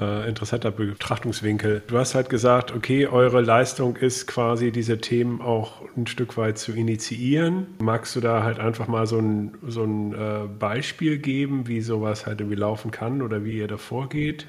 [0.01, 1.83] Äh, interessanter Betrachtungswinkel.
[1.85, 6.57] Du hast halt gesagt, okay, eure Leistung ist quasi diese Themen auch ein Stück weit
[6.57, 7.67] zu initiieren.
[7.79, 12.25] Magst du da halt einfach mal so ein, so ein äh, Beispiel geben, wie sowas
[12.25, 14.47] halt irgendwie laufen kann oder wie ihr da vorgeht?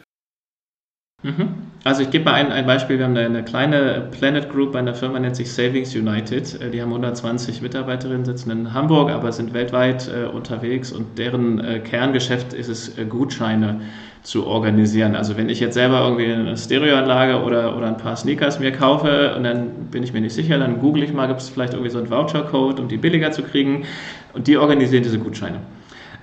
[1.23, 1.49] Mhm.
[1.85, 2.99] Also ich gebe mal ein, ein Beispiel.
[2.99, 6.61] Wir haben eine, eine, kleine Planet Group, eine Firma nennt sich Savings United.
[6.61, 11.59] Äh, die haben 120 Mitarbeiterinnen, sitzen in Hamburg, aber sind weltweit äh, unterwegs und deren
[11.61, 13.81] äh, Kerngeschäft ist es, äh, Gutscheine
[14.23, 15.17] zu organisieren.
[15.17, 19.35] Also wenn ich jetzt selber irgendwie eine Stereoanlage oder, oder ein paar Sneakers mir kaufe
[19.37, 21.91] und dann bin ich mir nicht sicher, dann google ich mal, gibt es vielleicht irgendwie
[21.91, 23.85] so einen Voucher-Code, um die billiger zu kriegen
[24.33, 25.59] und die organisieren diese Gutscheine.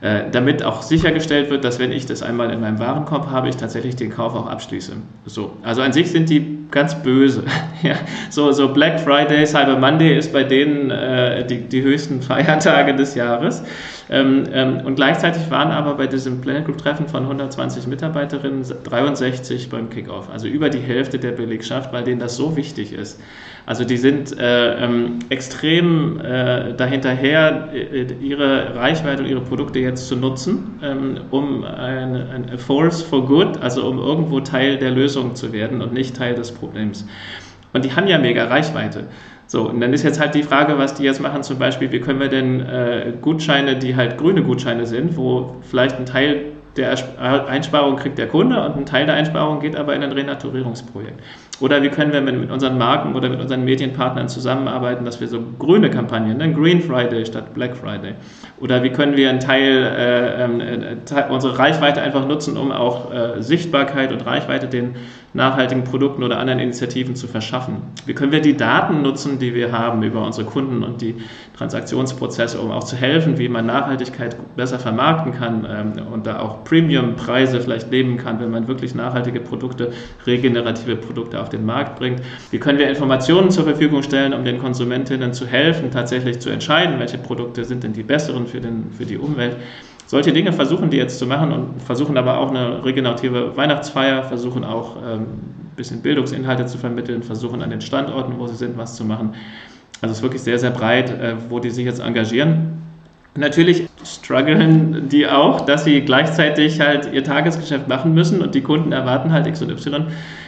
[0.01, 3.57] Äh, damit auch sichergestellt wird, dass wenn ich das einmal in meinem Warenkorb habe, ich
[3.57, 4.93] tatsächlich den Kauf auch abschließe.
[5.25, 5.51] So.
[5.61, 7.43] Also an sich sind die ganz böse.
[7.83, 7.95] ja.
[8.29, 13.15] so, so Black Friday, Cyber Monday ist bei denen äh, die, die höchsten Feiertage des
[13.15, 13.61] Jahres.
[14.11, 19.69] Ähm, ähm, und gleichzeitig waren aber bei diesem Planet Group Treffen von 120 Mitarbeiterinnen 63
[19.69, 23.21] beim Kickoff, also über die Hälfte der Belegschaft, weil denen das so wichtig ist.
[23.67, 30.07] Also die sind äh, ähm, extrem äh, dahinterher, äh, ihre Reichweite und ihre Produkte jetzt
[30.07, 35.35] zu nutzen, ähm, um ein, ein Force for Good, also um irgendwo Teil der Lösung
[35.35, 37.05] zu werden und nicht Teil des Problems.
[37.73, 39.05] Und die haben ja mega Reichweite.
[39.49, 41.99] So, und dann ist jetzt halt die Frage, was die jetzt machen, zum Beispiel, wie
[41.99, 46.95] können wir denn äh, Gutscheine, die halt grüne Gutscheine sind, wo vielleicht ein Teil der
[47.47, 51.19] Einsparung kriegt der Kunde und ein Teil der Einsparung geht aber in ein Renaturierungsprojekt.
[51.59, 55.41] Oder wie können wir mit, unseren Marken oder mit unseren Medienpartnern zusammenarbeiten, dass wir so
[55.57, 56.53] grüne Kampagnen, ne?
[56.53, 58.13] Green Friday statt Black Friday.
[58.61, 60.95] Oder wie können wir einen Teil, äh, ähm, äh,
[61.29, 64.95] unsere Reichweite einfach nutzen, um auch äh, Sichtbarkeit und Reichweite den
[65.33, 67.77] nachhaltigen Produkten oder anderen Initiativen zu verschaffen.
[68.05, 71.15] Wie können wir die Daten nutzen, die wir haben über unsere Kunden und die
[71.57, 76.63] Transaktionsprozesse, um auch zu helfen, wie man Nachhaltigkeit besser vermarkten kann ähm, und da auch
[76.63, 79.91] Premium-Preise vielleicht nehmen kann, wenn man wirklich nachhaltige Produkte,
[80.25, 82.21] regenerative Produkte auf den Markt bringt.
[82.51, 86.99] Wie können wir Informationen zur Verfügung stellen, um den Konsumentinnen zu helfen, tatsächlich zu entscheiden,
[86.99, 89.57] welche Produkte sind denn die besseren für, den, für die Umwelt.
[90.09, 94.63] Solche Dinge versuchen die jetzt zu machen und versuchen aber auch eine regenerative Weihnachtsfeier, versuchen
[94.63, 98.95] auch ähm, ein bisschen Bildungsinhalte zu vermitteln, versuchen an den Standorten, wo sie sind, was
[98.95, 99.35] zu machen.
[100.01, 102.81] Also es ist wirklich sehr, sehr breit, äh, wo die sich jetzt engagieren.
[103.35, 108.91] Natürlich strugglen die auch, dass sie gleichzeitig halt ihr Tagesgeschäft machen müssen und die Kunden
[108.91, 110.07] erwarten halt X und Y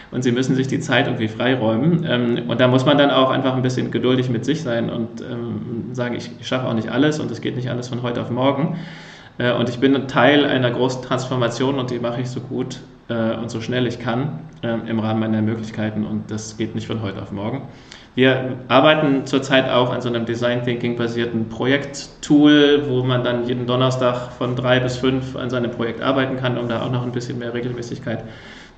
[0.09, 2.03] und sie müssen sich die Zeit irgendwie freiräumen.
[2.09, 5.21] Ähm, und da muss man dann auch einfach ein bisschen geduldig mit sich sein und
[5.21, 8.23] ähm, sagen, ich, ich schaffe auch nicht alles und es geht nicht alles von heute
[8.23, 8.79] auf morgen.
[9.37, 13.35] Äh, und ich bin Teil einer großen Transformation und die mache ich so gut äh,
[13.35, 17.01] und so schnell ich kann äh, im Rahmen meiner Möglichkeiten und das geht nicht von
[17.01, 17.63] heute auf morgen.
[18.13, 23.65] Wir arbeiten zurzeit auch an so einem Design Thinking basierten Projekttool, wo man dann jeden
[23.65, 27.13] Donnerstag von drei bis fünf an seinem Projekt arbeiten kann, um da auch noch ein
[27.13, 28.25] bisschen mehr Regelmäßigkeit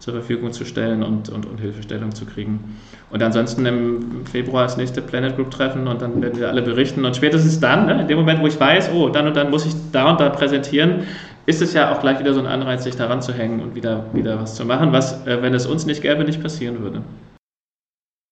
[0.04, 2.76] zur Verfügung zu stellen und, und, und Hilfestellung zu kriegen.
[3.10, 7.06] Und ansonsten im Februar das nächste Planet Group Treffen und dann werden wir alle berichten.
[7.06, 9.66] Und spätestens dann, ne, in dem Moment, wo ich weiß, oh, dann und dann muss
[9.66, 11.04] ich da und da präsentieren,
[11.46, 14.08] ist es ja auch gleich wieder so ein Anreiz, sich daran zu hängen und wieder,
[14.12, 17.02] wieder was zu machen, was, äh, wenn es uns nicht gäbe, nicht passieren würde.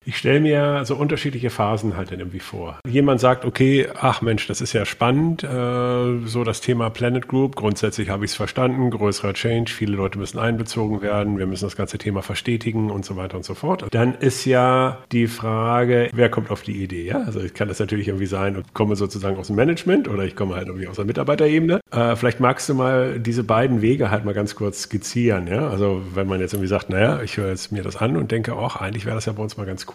[0.03, 2.79] Ich stelle mir so unterschiedliche Phasen halt dann irgendwie vor.
[2.87, 7.55] Jemand sagt, okay, ach Mensch, das ist ja spannend, äh, so das Thema Planet Group.
[7.55, 11.75] Grundsätzlich habe ich es verstanden, größerer Change, viele Leute müssen einbezogen werden, wir müssen das
[11.75, 13.85] ganze Thema verstetigen und so weiter und so fort.
[13.91, 17.05] Dann ist ja die Frage, wer kommt auf die Idee?
[17.05, 17.21] Ja?
[17.21, 20.35] Also ich kann das natürlich irgendwie sein und komme sozusagen aus dem Management oder ich
[20.35, 21.79] komme halt irgendwie aus der Mitarbeiterebene.
[21.91, 25.45] Äh, vielleicht magst du mal diese beiden Wege halt mal ganz kurz skizzieren.
[25.45, 25.69] Ja?
[25.69, 28.55] Also wenn man jetzt irgendwie sagt, naja, ich höre jetzt mir das an und denke,
[28.55, 29.90] auch eigentlich wäre das ja bei uns mal ganz cool,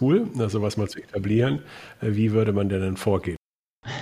[0.47, 1.59] sowas mal zu etablieren.
[2.01, 3.37] Äh, wie würde man denn dann vorgehen?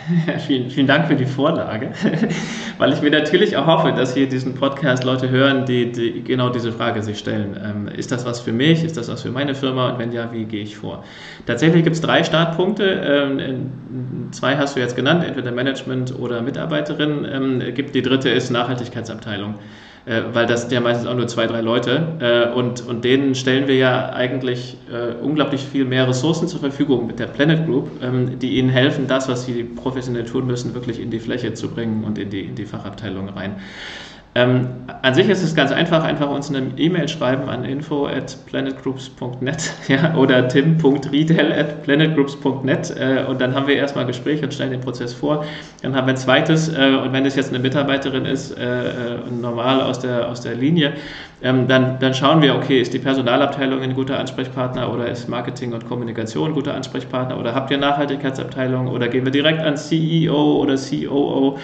[0.48, 1.92] vielen, vielen Dank für die Vorlage,
[2.78, 6.50] weil ich mir natürlich auch hoffe, dass hier diesen Podcast Leute hören, die, die genau
[6.50, 7.60] diese Frage sich stellen.
[7.64, 8.84] Ähm, ist das was für mich?
[8.84, 9.92] Ist das was für meine Firma?
[9.92, 11.04] Und wenn ja, wie gehe ich vor?
[11.46, 12.84] Tatsächlich gibt es drei Startpunkte.
[12.84, 17.26] Ähm, zwei hast du jetzt genannt, entweder Management oder Mitarbeiterin.
[17.32, 19.56] Ähm, gibt die dritte ist Nachhaltigkeitsabteilung
[20.06, 23.36] äh, weil das sind ja meistens auch nur zwei, drei Leute äh, und, und denen
[23.36, 27.90] stellen wir ja eigentlich äh, unglaublich viel mehr Ressourcen zur Verfügung mit der Planet Group,
[28.02, 31.70] ähm, die ihnen helfen, das, was sie professionell tun müssen, wirklich in die Fläche zu
[31.70, 33.58] bringen und in die, in die Fachabteilung rein.
[34.38, 34.68] Ähm,
[35.02, 39.72] an sich ist es ganz einfach, einfach uns eine E-Mail schreiben an info at planetgroups.net
[39.88, 44.72] ja, oder tim.riedel at planetgroups.net äh, und dann haben wir erstmal ein Gespräch und stellen
[44.72, 45.46] den Prozess vor.
[45.82, 49.20] Dann haben wir ein zweites äh, und wenn es jetzt eine Mitarbeiterin ist, äh, äh
[49.42, 50.96] normal aus der, aus der Linie,
[51.42, 55.72] ähm, dann, dann schauen wir, okay, ist die Personalabteilung ein guter Ansprechpartner oder ist Marketing
[55.72, 60.58] und Kommunikation ein guter Ansprechpartner oder habt ihr Nachhaltigkeitsabteilung oder gehen wir direkt an CEO
[60.58, 61.58] oder COO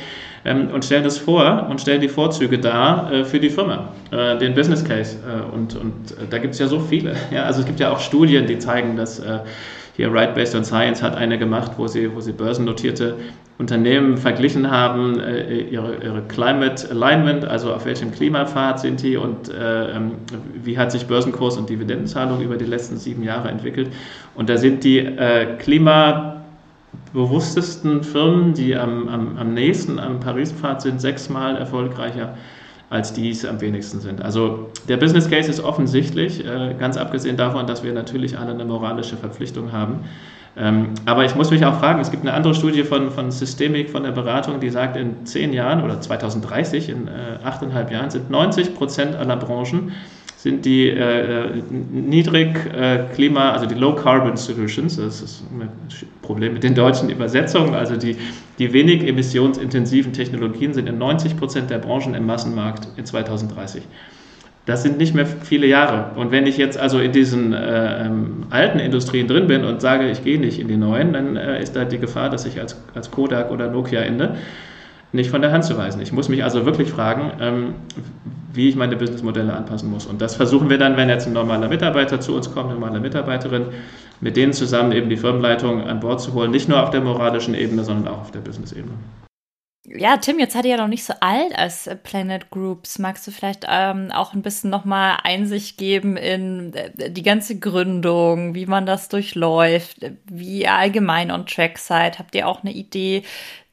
[0.45, 4.37] ähm, und stellen das vor und stellen die Vorzüge dar äh, für die Firma, äh,
[4.37, 5.17] den Business Case.
[5.17, 7.15] Äh, und und äh, da gibt es ja so viele.
[7.31, 7.43] Ja?
[7.43, 9.39] Also es gibt ja auch Studien, die zeigen, dass äh,
[9.95, 13.15] hier Right Based on Science hat eine gemacht, wo sie, wo sie börsennotierte
[13.57, 19.49] Unternehmen verglichen haben, äh, ihre, ihre Climate Alignment, also auf welchem Klimapfad sind die und
[19.49, 20.13] äh, ähm,
[20.63, 23.89] wie hat sich Börsenkurs und Dividendenzahlung über die letzten sieben Jahre entwickelt.
[24.33, 25.57] Und da sind die äh,
[27.11, 32.35] klimabewusstesten Firmen, die am, am, am nächsten am Paris-Pfad sind, sechsmal erfolgreicher
[32.89, 34.21] als die es am wenigsten sind.
[34.21, 38.65] Also der Business Case ist offensichtlich, äh, ganz abgesehen davon, dass wir natürlich alle eine
[38.65, 40.01] moralische Verpflichtung haben.
[40.57, 43.89] Ähm, aber ich muss mich auch fragen, es gibt eine andere Studie von, von Systemik,
[43.89, 48.29] von der Beratung, die sagt, in zehn Jahren oder 2030, in äh, achteinhalb Jahren, sind
[48.29, 49.93] 90 Prozent aller Branchen
[50.41, 55.69] sind die äh, äh, niedrig äh, Klima, also die Low Carbon Solutions, das ist ein
[56.23, 58.15] Problem mit den deutschen Übersetzungen, also die,
[58.57, 63.83] die wenig emissionsintensiven Technologien sind in 90 Prozent der Branchen im Massenmarkt in 2030.
[64.65, 66.19] Das sind nicht mehr viele Jahre.
[66.19, 70.09] Und wenn ich jetzt also in diesen äh, ähm, alten Industrien drin bin und sage,
[70.09, 72.81] ich gehe nicht in die neuen, dann äh, ist da die Gefahr, dass ich als,
[72.95, 74.37] als Kodak oder Nokia ende
[75.13, 76.01] nicht von der Hand zu weisen.
[76.01, 77.73] Ich muss mich also wirklich fragen, ähm,
[78.53, 80.05] wie ich meine Businessmodelle anpassen muss.
[80.05, 82.99] Und das versuchen wir dann, wenn jetzt ein normaler Mitarbeiter zu uns kommt, eine normale
[82.99, 83.67] Mitarbeiterin,
[84.19, 87.53] mit denen zusammen eben die Firmenleitung an Bord zu holen, nicht nur auf der moralischen
[87.55, 88.93] Ebene, sondern auch auf der Business-Ebene.
[89.83, 92.99] Ja, Tim, jetzt seid ihr ja noch nicht so alt als Planet Groups.
[92.99, 98.53] Magst du vielleicht ähm, auch ein bisschen nochmal Einsicht geben in äh, die ganze Gründung,
[98.53, 102.19] wie man das durchläuft, wie ihr allgemein on track seid?
[102.19, 103.23] Habt ihr auch eine Idee,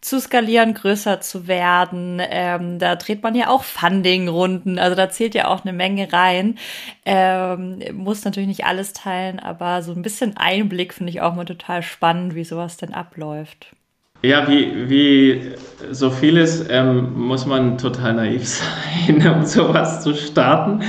[0.00, 2.22] zu skalieren, größer zu werden.
[2.30, 6.58] Ähm, da dreht man ja auch Funding-Runden, also da zählt ja auch eine Menge rein.
[7.04, 11.44] Ähm, muss natürlich nicht alles teilen, aber so ein bisschen Einblick finde ich auch mal
[11.44, 13.74] total spannend, wie sowas denn abläuft.
[14.22, 15.52] Ja, wie, wie
[15.92, 18.46] so vieles ähm, muss man total naiv
[19.06, 20.80] sein, um sowas zu starten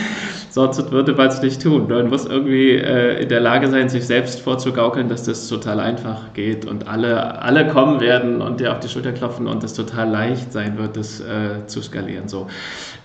[0.50, 1.88] sonst würde man es nicht tun.
[1.88, 6.34] Man muss irgendwie äh, in der Lage sein, sich selbst vorzugaukeln, dass das total einfach
[6.34, 10.10] geht und alle, alle kommen werden und dir auf die Schulter klopfen und es total
[10.10, 12.28] leicht sein wird, das äh, zu skalieren.
[12.28, 12.48] So.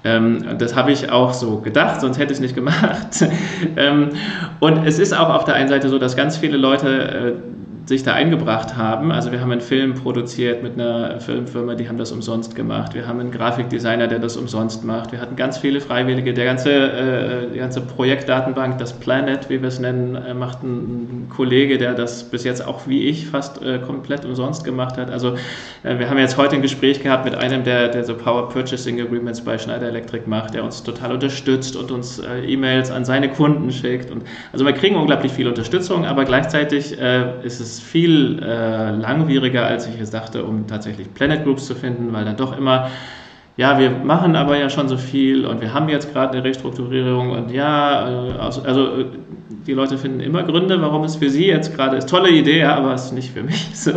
[0.05, 3.25] Ähm, das habe ich auch so gedacht, sonst hätte ich es nicht gemacht.
[3.77, 4.11] ähm,
[4.61, 7.33] und es ist auch auf der einen Seite so, dass ganz viele Leute äh,
[7.87, 9.12] sich da eingebracht haben.
[9.12, 12.94] Also wir haben einen Film produziert mit einer Filmfirma, die haben das umsonst gemacht.
[12.94, 15.12] Wir haben einen Grafikdesigner, der das umsonst macht.
[15.12, 16.33] Wir hatten ganz viele Freiwillige.
[16.33, 21.29] Der ganze, äh, die ganze Projektdatenbank, das Planet, wie wir es nennen, äh, macht ein,
[21.35, 25.11] Kollege, der das bis jetzt auch wie ich fast äh, komplett umsonst gemacht hat.
[25.11, 25.35] Also
[25.83, 29.01] äh, wir haben jetzt heute ein Gespräch gehabt mit einem, der, der so Power Purchasing
[29.01, 33.31] Agreements bei Schneider Electric macht, der uns total unterstützt und uns äh, E-Mails an seine
[33.31, 34.11] Kunden schickt.
[34.11, 39.67] Und, also wir kriegen unglaublich viel Unterstützung, aber gleichzeitig äh, ist es viel äh, langwieriger,
[39.67, 42.91] als ich es dachte, um tatsächlich Planet Groups zu finden, weil dann doch immer
[43.57, 47.31] ja, wir machen aber ja schon so viel und wir haben jetzt gerade eine Restrukturierung
[47.31, 49.05] und ja, äh, also, also
[49.67, 52.09] die Leute finden immer Gründe, warum es für sie jetzt gerade ist.
[52.09, 53.93] Tolle Idee, aber es ist nicht für mich so.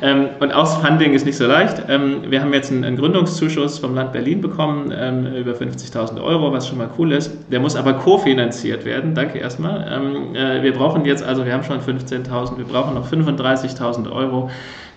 [0.00, 1.82] ähm, und auch Funding ist nicht so leicht.
[1.88, 6.66] Ähm, wir haben jetzt einen, Gründungszuschuss vom Land Berlin bekommen, ähm, über 50.000 Euro, was
[6.68, 7.32] schon mal cool ist.
[7.50, 9.14] Der muss aber kofinanziert werden.
[9.14, 10.32] Danke erstmal.
[10.34, 14.50] Äh, wir brauchen jetzt, also wir haben schon 15.000, wir brauchen noch 35.000 Euro.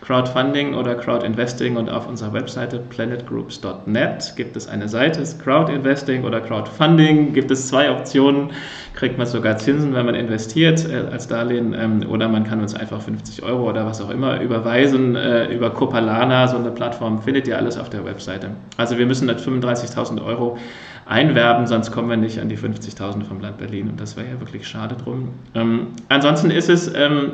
[0.05, 7.33] Crowdfunding oder Crowdinvesting und auf unserer Webseite planetgroups.net gibt es eine Seite, Crowdinvesting oder Crowdfunding,
[7.33, 8.51] gibt es zwei Optionen,
[8.93, 12.75] kriegt man sogar Zinsen, wenn man investiert äh, als Darlehen ähm, oder man kann uns
[12.75, 17.47] einfach 50 Euro oder was auch immer überweisen äh, über Copalana, so eine Plattform, findet
[17.47, 18.51] ihr alles auf der Webseite.
[18.77, 20.59] Also wir müssen 35.000 Euro
[21.07, 24.39] einwerben, sonst kommen wir nicht an die 50.000 vom Land Berlin und das wäre ja
[24.39, 25.29] wirklich schade drum.
[25.55, 27.31] Ähm, ansonsten ist es ähm,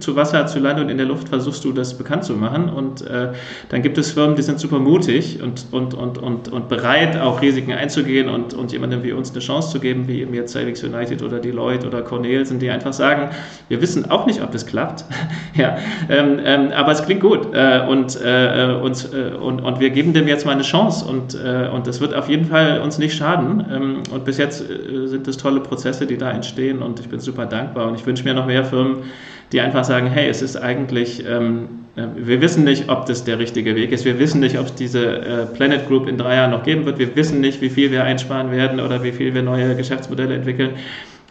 [0.00, 2.68] zu Wasser, zu Land und in der Luft versuchst du das bekannt zu machen.
[2.68, 3.28] Und äh,
[3.70, 7.40] dann gibt es Firmen, die sind super mutig und, und, und, und, und bereit, auch
[7.40, 10.82] Risiken einzugehen und, und jemandem wie uns eine Chance zu geben, wie eben jetzt Savings
[10.84, 13.30] United oder Deloitte oder Cornelsen, die einfach sagen,
[13.68, 15.04] wir wissen auch nicht, ob das klappt.
[15.54, 15.78] ja,
[16.10, 20.12] ähm, ähm, aber es klingt gut äh, und, äh, und, äh, und, und wir geben
[20.12, 23.16] dem jetzt mal eine Chance und, äh, und das wird auf jeden Fall uns nicht
[23.16, 23.64] schaden.
[23.72, 27.20] Ähm, und bis jetzt äh, sind es tolle Prozesse, die da entstehen und ich bin
[27.20, 29.04] super dankbar und ich wünsche mir noch mehr Firmen,
[29.52, 33.38] die einfach sagen, hey, es ist eigentlich, ähm, äh, wir wissen nicht, ob das der
[33.38, 36.50] richtige Weg ist, wir wissen nicht, ob es diese äh, Planet Group in drei Jahren
[36.50, 39.42] noch geben wird, wir wissen nicht, wie viel wir einsparen werden oder wie viel wir
[39.42, 40.70] neue Geschäftsmodelle entwickeln.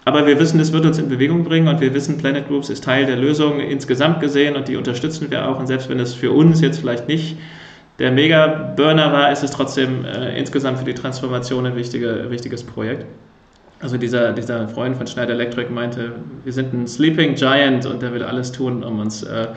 [0.03, 2.83] Aber wir wissen, es wird uns in Bewegung bringen und wir wissen, Planet Groups ist
[2.83, 5.59] Teil der Lösung insgesamt gesehen und die unterstützen wir auch.
[5.59, 7.37] Und selbst wenn es für uns jetzt vielleicht nicht
[7.99, 13.05] der Mega-Burner war, ist es trotzdem äh, insgesamt für die Transformation ein wichtige, wichtiges Projekt.
[13.81, 16.13] Also dieser, dieser Freund von Schneider Electric meinte,
[16.43, 19.47] wir sind ein Sleeping Giant und der will alles tun, um uns äh,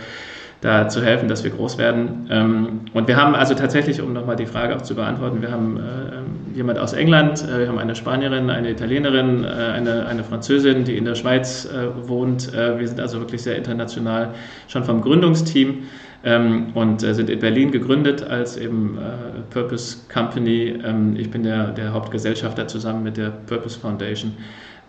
[0.64, 2.26] da zu helfen, dass wir groß werden.
[2.30, 5.76] Ähm, und wir haben also tatsächlich, um nochmal die Frage auch zu beantworten, wir haben
[5.76, 10.84] äh, jemand aus England, äh, wir haben eine Spanierin, eine Italienerin, äh, eine, eine Französin,
[10.84, 12.54] die in der Schweiz äh, wohnt.
[12.54, 14.30] Äh, wir sind also wirklich sehr international
[14.66, 15.82] schon vom Gründungsteam
[16.24, 18.98] ähm, und äh, sind in Berlin gegründet als eben
[19.50, 20.78] Purpose Company.
[20.84, 24.32] Ähm, ich bin der, der Hauptgesellschafter zusammen mit der Purpose Foundation.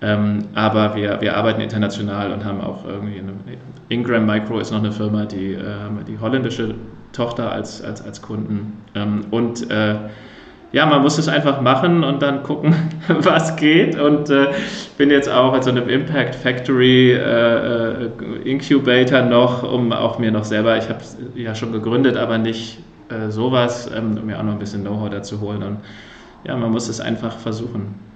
[0.01, 3.33] Ähm, aber wir, wir arbeiten international und haben auch irgendwie eine,
[3.89, 6.75] Ingram Micro ist noch eine Firma, die, äh, die holländische
[7.13, 8.81] Tochter als, als, als Kunden.
[8.93, 9.95] Ähm, und äh,
[10.75, 12.75] ja, man muss es einfach machen und dann gucken,
[13.07, 13.97] was geht.
[13.97, 14.47] Und äh,
[14.97, 18.09] bin jetzt auch in so einem Impact Factory äh, äh,
[18.43, 20.99] Incubator noch, um auch mir noch selber, ich habe
[21.33, 25.09] ja schon gegründet, aber nicht äh, sowas, ähm, um mir auch noch ein bisschen Know-how
[25.09, 25.63] dazu holen.
[25.63, 25.77] Und
[26.43, 28.14] ja, man muss es einfach versuchen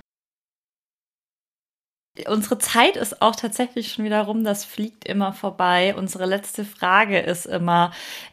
[2.28, 5.96] unsere Zeit ist auch tatsächlich schon wieder rum, das fliegt immer vorbei.
[5.96, 7.92] Unsere letzte Frage ist immer,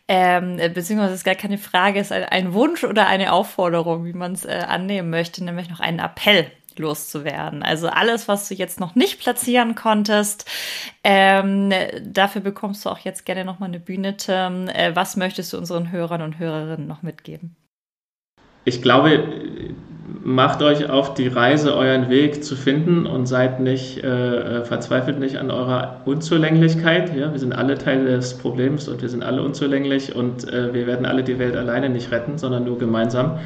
[0.09, 4.33] ähm, beziehungsweise ist gar keine Frage, ist ein, ein Wunsch oder eine Aufforderung, wie man
[4.33, 7.63] es äh, annehmen möchte, nämlich noch einen Appell loszuwerden.
[7.63, 10.49] Also alles, was du jetzt noch nicht platzieren konntest,
[11.05, 14.69] ähm, dafür bekommst du auch jetzt gerne nochmal eine Bühne, Tim.
[14.69, 17.57] Äh, was möchtest du unseren Hörern und Hörerinnen noch mitgeben?
[18.65, 19.75] Ich glaube,
[20.23, 25.19] macht euch auf die Reise, euren Weg zu finden und seid nicht, äh, äh, verzweifelt
[25.19, 27.15] nicht an eurer Unzulänglichkeit.
[27.17, 27.33] Ja?
[27.33, 31.07] Wir sind alle Teil des Problems und wir sind alle unzulänglich und äh, wir werden
[31.07, 33.39] alle die Welt alleine nicht retten, sondern nur gemeinsam.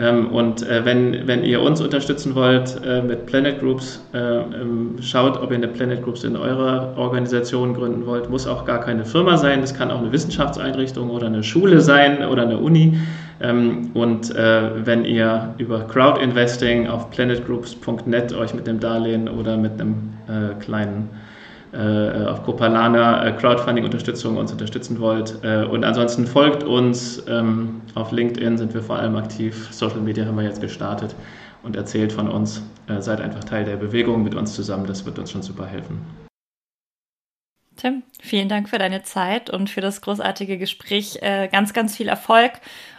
[0.00, 4.96] Ähm, und äh, wenn, wenn ihr uns unterstützen wollt äh, mit Planet Groups, äh, ähm,
[5.00, 8.30] schaut, ob ihr eine Planet Groups in eurer Organisation gründen wollt.
[8.30, 12.24] Muss auch gar keine Firma sein, das kann auch eine Wissenschaftseinrichtung oder eine Schule sein
[12.24, 12.98] oder eine Uni.
[13.40, 19.80] Ähm, und wenn ihr über Crowd Investing auf planetgroups.net euch mit dem Darlehen oder mit
[19.80, 20.12] einem
[20.60, 21.10] kleinen
[21.76, 25.38] auf Copalana äh, Crowdfunding-Unterstützung uns unterstützen wollt.
[25.42, 27.22] Äh, und ansonsten folgt uns.
[27.28, 29.68] Ähm, auf LinkedIn sind wir vor allem aktiv.
[29.70, 31.14] Social Media haben wir jetzt gestartet
[31.62, 32.62] und erzählt von uns.
[33.00, 34.86] seid einfach Teil der Bewegung mit uns zusammen.
[34.86, 36.00] Das wird uns schon super helfen.
[37.76, 41.18] Tim, vielen Dank für deine Zeit und für das großartige Gespräch.
[41.50, 42.52] ganz, ganz viel Erfolg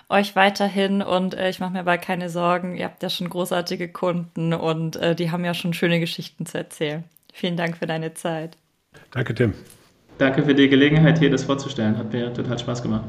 [0.09, 2.75] euch weiterhin und äh, ich mache mir aber keine Sorgen.
[2.75, 6.57] Ihr habt ja schon großartige Kunden und äh, die haben ja schon schöne Geschichten zu
[6.57, 7.03] erzählen.
[7.33, 8.57] Vielen Dank für deine Zeit.
[9.11, 9.53] Danke, Tim.
[10.17, 11.97] Danke für die Gelegenheit, hier das vorzustellen.
[11.97, 13.05] Hat mir total Spaß gemacht.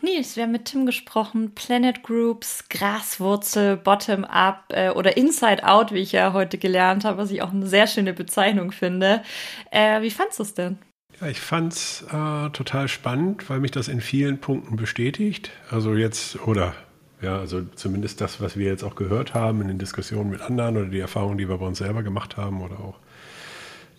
[0.00, 1.54] Nils, wir haben mit Tim gesprochen.
[1.54, 7.30] Planet Groups, Graswurzel, Bottom-up äh, oder Inside Out, wie ich ja heute gelernt habe, was
[7.30, 9.22] ich auch eine sehr schöne Bezeichnung finde.
[9.70, 10.78] Äh, wie fandest du es denn?
[11.20, 15.50] Ja, ich fand es äh, total spannend, weil mich das in vielen Punkten bestätigt.
[15.70, 16.74] Also jetzt, oder
[17.20, 20.76] ja, also zumindest das, was wir jetzt auch gehört haben in den Diskussionen mit anderen
[20.76, 22.98] oder die Erfahrungen, die wir bei uns selber gemacht haben oder auch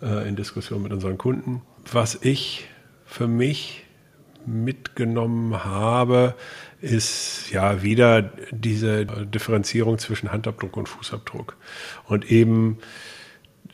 [0.01, 1.61] äh, in Diskussionen mit unseren Kunden.
[1.91, 2.67] Was ich
[3.05, 3.83] für mich
[4.45, 6.35] mitgenommen habe,
[6.79, 11.57] ist ja wieder diese Differenzierung zwischen Handabdruck und Fußabdruck.
[12.05, 12.77] Und eben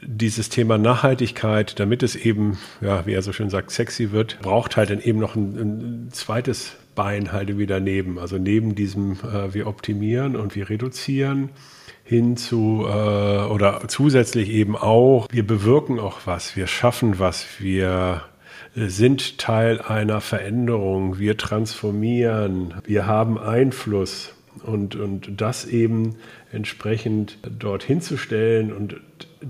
[0.05, 4.77] dieses Thema Nachhaltigkeit, damit es eben, ja, wie er so schön sagt, sexy wird, braucht
[4.77, 8.19] halt dann eben noch ein, ein zweites Bein halt wieder neben.
[8.19, 11.49] Also neben diesem, äh, wir optimieren und wir reduzieren
[12.03, 18.21] hin zu, äh, oder zusätzlich eben auch, wir bewirken auch was, wir schaffen was, wir
[18.75, 26.15] sind Teil einer Veränderung, wir transformieren, wir haben Einfluss und, und das eben
[26.51, 28.97] entsprechend dorthin zu stellen und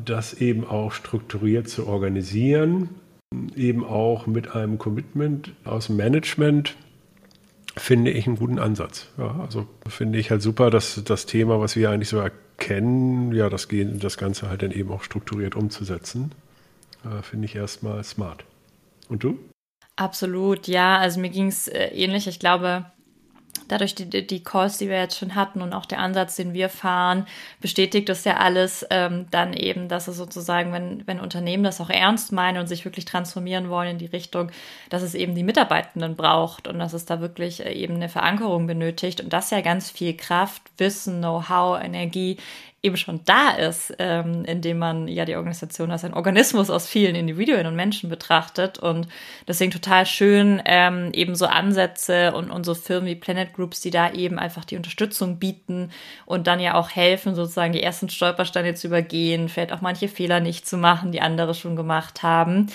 [0.04, 2.90] das eben auch strukturiert zu organisieren,
[3.56, 6.76] eben auch mit einem Commitment aus Management,
[7.78, 9.08] finde ich einen guten Ansatz.
[9.18, 13.50] Ja, also finde ich halt super, dass das Thema, was wir eigentlich so erkennen, ja,
[13.50, 16.32] das, das Ganze halt dann eben auch strukturiert umzusetzen,
[17.04, 18.46] äh, finde ich erstmal smart.
[19.10, 19.40] Und du?
[19.98, 20.98] Absolut, ja.
[20.98, 22.28] Also mir ging es äh, ähnlich.
[22.28, 22.86] Ich glaube,
[23.68, 26.70] dadurch die, die Calls, die wir jetzt schon hatten und auch der Ansatz, den wir
[26.70, 27.28] fahren,
[27.62, 31.90] bestätigt das ja alles ähm, dann eben, dass es sozusagen, wenn, wenn Unternehmen das auch
[31.90, 34.52] ernst meinen und sich wirklich transformieren wollen in die Richtung,
[34.90, 38.68] dass es eben die Mitarbeitenden braucht und dass es da wirklich äh, eben eine Verankerung
[38.68, 42.38] benötigt und das ja ganz viel Kraft, Wissen, Know-how, Energie
[42.86, 47.16] eben schon da ist, ähm, indem man ja die Organisation als ein Organismus aus vielen
[47.16, 48.78] Individuen und Menschen betrachtet.
[48.78, 49.08] Und
[49.48, 53.90] deswegen total schön, ähm, eben so Ansätze und, und so Firmen wie Planet Groups, die
[53.90, 55.92] da eben einfach die Unterstützung bieten
[56.26, 60.40] und dann ja auch helfen, sozusagen die ersten Stolpersteine zu übergehen, vielleicht auch manche Fehler
[60.40, 62.68] nicht zu machen, die andere schon gemacht haben.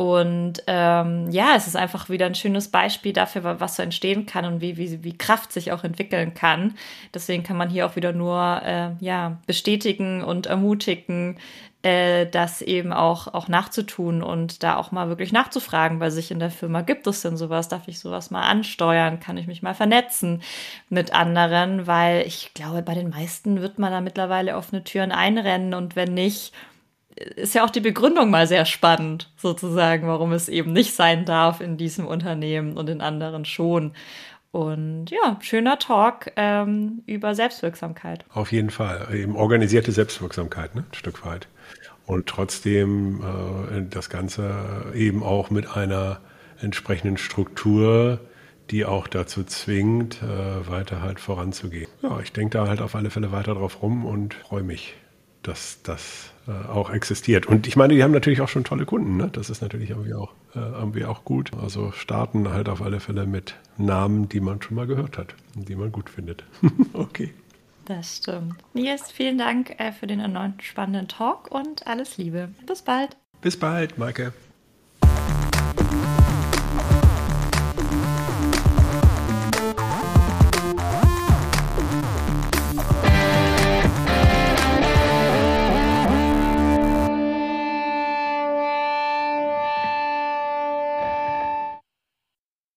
[0.00, 4.46] Und ähm, ja, es ist einfach wieder ein schönes Beispiel dafür, was so entstehen kann
[4.46, 6.72] und wie, wie, wie Kraft sich auch entwickeln kann.
[7.12, 11.36] Deswegen kann man hier auch wieder nur äh, ja, bestätigen und ermutigen,
[11.82, 16.38] äh, das eben auch, auch nachzutun und da auch mal wirklich nachzufragen bei sich in
[16.38, 16.80] der Firma.
[16.80, 17.68] Gibt es denn sowas?
[17.68, 19.20] Darf ich sowas mal ansteuern?
[19.20, 20.40] Kann ich mich mal vernetzen
[20.88, 21.86] mit anderen?
[21.86, 26.14] Weil ich glaube, bei den meisten wird man da mittlerweile offene Türen einrennen und wenn
[26.14, 26.54] nicht,
[27.36, 31.60] ist ja auch die Begründung mal sehr spannend, sozusagen, warum es eben nicht sein darf
[31.60, 33.92] in diesem Unternehmen und in anderen schon.
[34.52, 38.24] Und ja, schöner Talk ähm, über Selbstwirksamkeit.
[38.32, 39.08] Auf jeden Fall.
[39.14, 40.84] Eben organisierte Selbstwirksamkeit, ne?
[40.90, 41.46] ein Stück weit.
[42.06, 46.20] Und trotzdem äh, das Ganze eben auch mit einer
[46.60, 48.18] entsprechenden Struktur,
[48.70, 51.88] die auch dazu zwingt, äh, weiter halt voranzugehen.
[52.02, 54.94] Ja, ich denke da halt auf alle Fälle weiter drauf rum und freue mich,
[55.42, 57.46] dass das auch existiert.
[57.46, 59.16] Und ich meine, die haben natürlich auch schon tolle Kunden.
[59.16, 59.28] Ne?
[59.32, 61.50] Das ist natürlich irgendwie auch, äh, irgendwie auch gut.
[61.60, 65.68] Also starten halt auf alle Fälle mit Namen, die man schon mal gehört hat und
[65.68, 66.44] die man gut findet.
[66.92, 67.32] okay.
[67.84, 68.54] Das stimmt.
[68.74, 72.50] Nils, vielen Dank äh, für den erneuten spannenden Talk und alles Liebe.
[72.66, 73.16] Bis bald.
[73.40, 74.32] Bis bald, Maike.